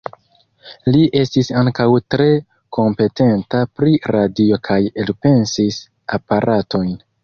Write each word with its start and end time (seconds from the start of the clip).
Li 0.95 1.01
estis 1.19 1.51
ankaŭ 1.63 1.85
tre 2.15 2.27
kompetenta 2.79 3.63
pri 3.77 3.97
radio 4.17 4.63
kaj 4.73 4.83
elpensis 5.07 5.83
aparatojn. 6.21 6.95